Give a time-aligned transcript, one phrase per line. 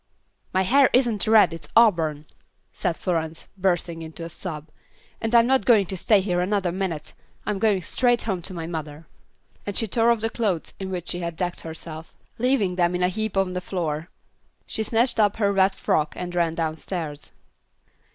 [0.51, 2.25] "My hair isn't red, it's auburn,"
[2.73, 4.69] said Florence, bursting into a sob,
[5.21, 7.13] "and I'm not going to stay here another minute.
[7.45, 9.05] I'm going straight home to my mother."
[9.63, 13.03] And she tore off the clothes in which she had decked herself, leaving them in
[13.03, 14.09] a heap on the floor.
[14.65, 17.31] She snatched up her wet frock and ran downstairs.